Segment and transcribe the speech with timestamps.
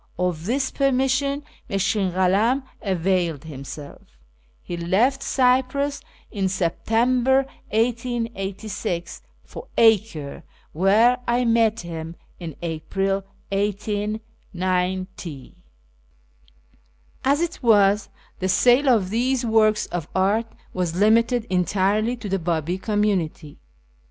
[0.17, 4.01] Of this permission Mushkin Kalam availed himself
[4.63, 10.41] He left Cyprus in September 1886 for Acre
[10.71, 14.05] where I met him in April 1890.
[15.05, 15.55] ISFAHAN 209
[17.23, 18.09] As it was,
[18.39, 23.59] the sale of these works of art was limited entirely to the Babi community.